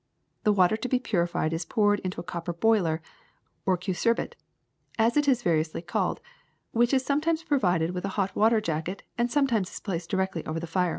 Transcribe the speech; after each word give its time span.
The 0.45 0.51
water 0.51 0.75
to 0.77 0.89
be 0.89 0.97
purified 0.97 1.53
is 1.53 1.63
poured 1.63 1.99
into 1.99 2.19
a 2.19 2.23
copper 2.23 2.53
boiler, 2.53 3.03
or 3.67 3.75
alembic, 3.75 3.77
or 3.77 3.77
cucurbit, 3.77 4.33
as 4.97 5.15
it 5.15 5.27
is 5.27 5.43
variously 5.43 5.83
called, 5.83 6.21
which 6.71 6.91
is 6.91 7.05
some 7.05 7.21
times 7.21 7.43
provided 7.43 7.91
with 7.91 8.05
a 8.05 8.09
hot 8.17 8.35
water 8.35 8.59
jacket, 8.61 9.03
and 9.15 9.29
sometimes 9.29 9.69
is 9.71 9.79
placed 9.79 10.09
directly 10.09 10.43
over 10.47 10.59
the 10.59 10.65
fire. 10.65 10.89